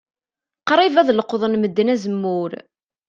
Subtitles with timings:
[0.67, 2.51] Qrib ad leqḍen medden azemmur.